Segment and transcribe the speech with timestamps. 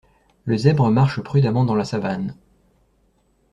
[0.45, 2.35] Le zèbre marche prudemment dans la savane.